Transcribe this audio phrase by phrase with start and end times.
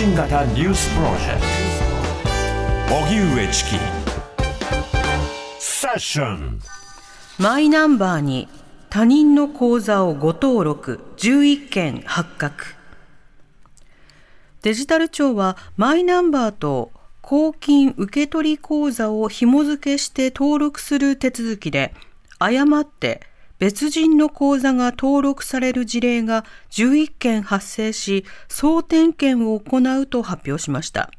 [0.00, 1.42] 信型ニュースプロジェク
[2.88, 2.94] ト。
[3.04, 3.76] 荻上チキ。
[5.58, 6.58] セッション。
[7.38, 8.48] マイナンバーに
[8.88, 11.00] 他人の口座を誤登録。
[11.18, 12.64] 11件発覚。
[14.62, 21.92] デジタル庁はマイナンバーと公金受取口座を紐付けして登録する手続きで
[22.38, 23.20] 誤って
[23.60, 31.10] 別人の口座が登録される事例が11件発生し、総点検を行うと発表しました。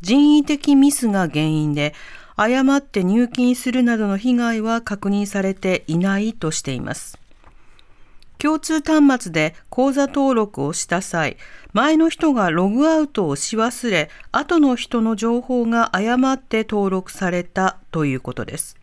[0.00, 1.94] 人為的ミスが原因で、
[2.34, 7.20] 誤って入金するなどの被害は確認されていないとしています。
[8.38, 11.36] 共通端末で口座登録をした際、
[11.72, 18.79] 前の人がログアウトをし忘れ、後の人の情報が誤って登録されたということです。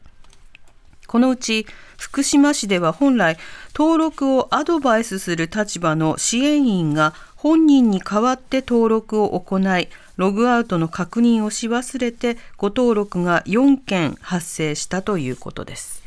[1.07, 1.65] このうち
[1.97, 3.37] 福島市では本来
[3.75, 16.03] 登録をアドバイスする立場の支援員が本人に代わって登録を行いログアウトの確認をし忘れてご登録が4件発生したということです。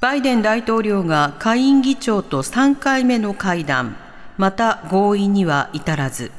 [0.00, 3.96] バイデン大統領が下院議長と3回目の会談
[4.36, 6.30] また合意には至らず。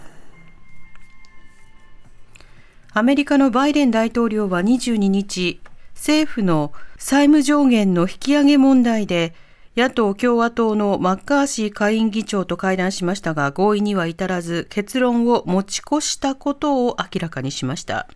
[2.94, 5.60] アメリカのバイデン大統領は22日
[5.98, 9.34] 政府の債務上限の引き上げ問題で
[9.76, 18.08] 野党・共和党のマッカーシー下院議長と会談しましたが合意には至らず結論を持ち越したことを明らかにしました。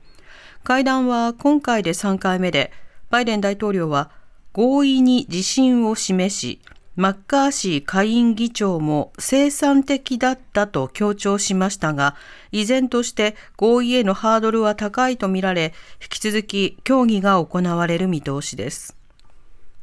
[0.63, 2.71] 会談は今回で3回目で
[3.09, 4.11] バイデン大統領は
[4.53, 6.61] 合意に自信を示し
[6.97, 12.15] マッカーシー下院議長も生産的だったと強調しましたが、
[12.51, 18.97] 依然として合意へのハードルは高いとみられ、引き続き協議が行われる見通しです。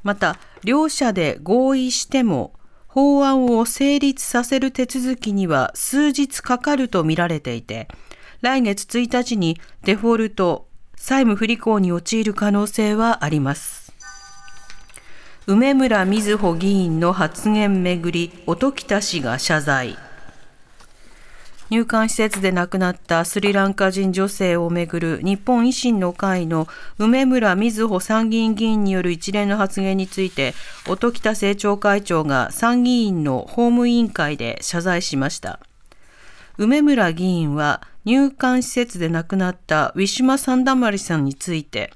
[0.02, 2.52] また、両者で合意しても、
[2.88, 7.88] 法案を成立させる手続きには数日かかるとみられていて、
[8.42, 13.87] 来月1日にデフォルト、債務不履行に陥る可能性はあります。
[15.50, 19.96] 梅村瑞穂議員の発言めぐり音喜多氏が謝罪。
[21.70, 30.52] 入管施設で亡くなったスリランカ人女性をめぐる日本維新の会の梅村瑞穂参議院議員による一連の発言について
[30.86, 35.60] 音喜多政調会長が参議院の法務委員会で謝罪しました。
[36.58, 41.94] 梅村議員は入管施設で亡くなったウィシュマ・サンダマリさんについて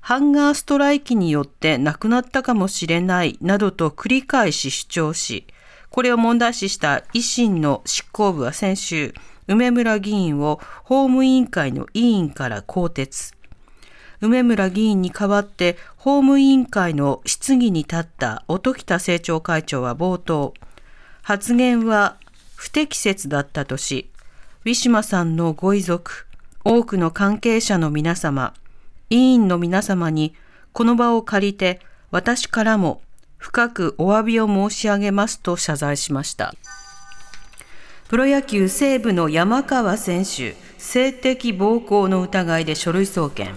[0.00, 5.46] ハンガーストライキによって亡くなったかもしれないなどと繰り返し主張し、
[5.90, 9.14] これを問題視した維新の執行部は先週、
[9.46, 13.34] 梅村議員を法務委員会の委員から更迭。
[14.20, 20.54] 梅村議員に代わって法務委員会の質疑に立った音喜多政調会長は冒頭、
[21.22, 22.16] 発言は
[22.54, 24.10] 不適切だったとし、
[24.64, 26.26] ウィシュマさんのご遺族、
[26.64, 28.54] 多くの関係者の皆様、
[29.10, 30.34] 委員の皆様に
[30.72, 33.02] この場を借りて私からも
[33.36, 36.54] 深くお詫びを申し上げますと謝罪しました。
[38.08, 43.56] プロ野球西武の山川選手、性的暴行の疑いで書類送検。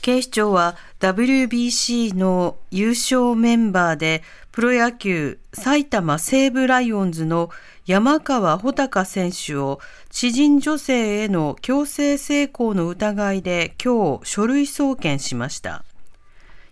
[0.00, 7.50] 警視庁は WBC の優勝メンバーでプロ野球埼玉西武ライオンズの
[7.92, 15.84] 山川穂高選手を知人女性への強制性交の疑いで今日書類送検しました。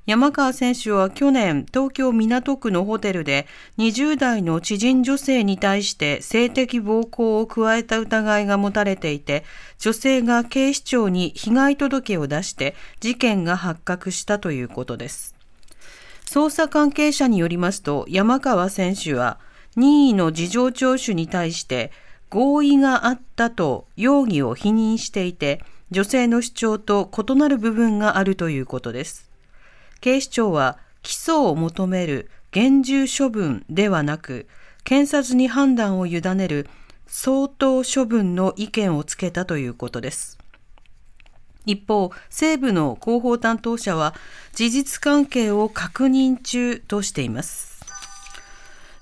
[0.07, 9.45] 山川選手は去年東京港区のホテルで20代の知人女性に対して性的暴行を加えた疑いが持たれていて
[9.79, 15.35] 女性が警視庁に被害届を出して事件が発覚したということです
[16.25, 19.39] 捜査関係者によりますと山川選手は
[19.77, 21.93] 任意の事情聴取に対して
[22.29, 29.31] 合意があったと容疑を否認していて、女性の主張と異なる部分があるということです。
[30.01, 34.47] 警視庁は起訴を求める厳重処分ではなく、
[34.85, 36.69] 検察に判断を委ねる
[37.07, 40.39] 相当処分の意見をつけたということです。
[41.67, 44.15] 一方、西部の広報担当者は
[44.55, 47.70] 事実関係を確認中としています。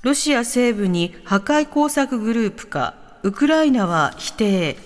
[0.03, 4.77] ロシア西部に破壊工作グループか、ウクライナは否定。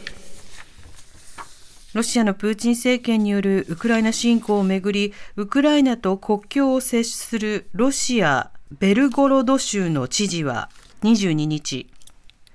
[1.93, 10.71] ロシアのプーチン政権によるウクライナ侵攻をめぐり、ウクライナと国境を接するロシア・ベルゴロド州の知事は
[11.03, 11.91] 22日、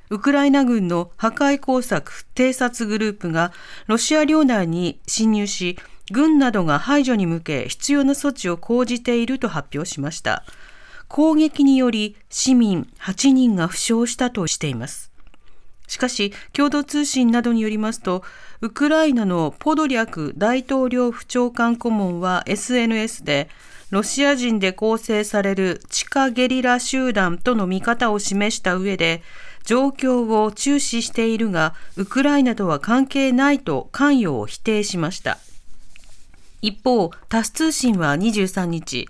[0.10, 3.52] ウクライナ軍の破壊工作偵察グループが
[3.86, 5.78] ロシア領内に侵入し、
[6.12, 10.44] 軍などが排除に向け必要な措置を講じていると発表しました。
[11.08, 15.12] 攻撃により市民8人が負傷したとしています。
[15.88, 18.24] しかし、共同通信などによりますと、
[18.60, 23.50] ウクライナのポドリャク大統領府長官顧問は SNS で、
[23.90, 29.24] ロシア人で構成される地下ゲリラ集団との見方を示した上で、
[29.64, 35.38] 状況を注視しているが、ウクライナとは関係ないと関与を否定しました。
[36.62, 39.08] 一方、タス通信は23日、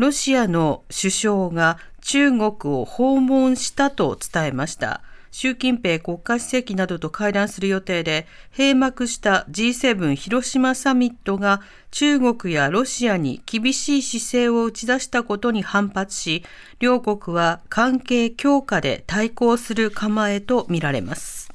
[0.00, 2.42] ロシアの首相が中国
[2.72, 5.02] を訪問したと伝えました。
[5.30, 8.26] 習近平国家主席などと会談する予定で、
[8.56, 11.60] 閉幕した G7 広島サミットが
[11.90, 16.44] 中国やロシアに厳しい姿勢を打ち出したことに反発し、
[16.78, 21.52] 両国は関係強化で対抗する構えとみられます。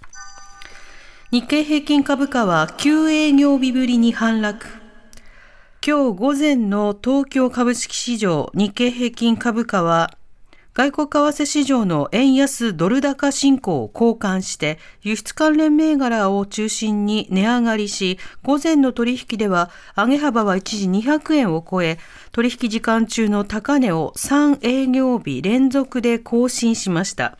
[1.31, 4.85] 日経平均株価は9営業日ぶりに反落。
[5.88, 10.18] 今日午前の東京株式市場日経平均株価は
[10.74, 22.00] 外国為替市場の円安ドル高進行を交換して、輸出関連銘柄を中心に値上がりし、午前の取引では上げ幅は一時200円を超え、
[22.31, 27.38] 取引時間中の高値を3営業日連続で更新しました。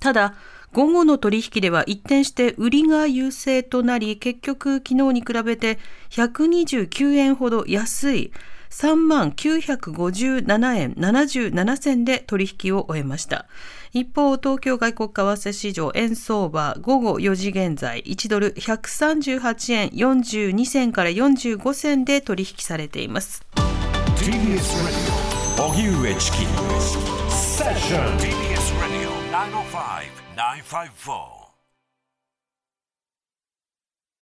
[0.00, 0.34] ただ、
[0.72, 5.78] 午後の取引では一転して売りが優勢となり、結局昨日に比べて
[6.10, 8.32] 129円ほど安い
[8.70, 13.46] 3万957円77銭で取引を終えました。
[13.92, 23.42] 一方、東京外国為替市場円相場午後4時現在1ドル138円42銭から45銭で取引されています。
[24.16, 26.38] TBS Radio 荻上チキ
[27.30, 29.05] セッション TBS
[29.46, 31.35] 905 954.